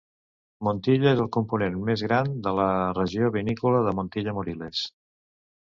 Montilla 0.67 1.11
és 1.17 1.21
el 1.23 1.29
component 1.35 1.77
més 1.91 2.03
gran 2.07 2.33
de 2.47 2.53
la 2.63 2.67
regió 3.01 3.29
vinícola 3.39 3.85
de 3.89 3.97
Montilla-Moriles. 4.01 4.85